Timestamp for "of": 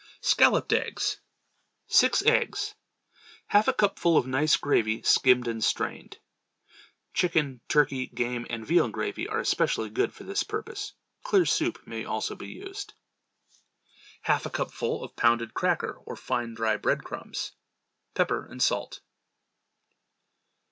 4.17-4.25, 15.03-15.15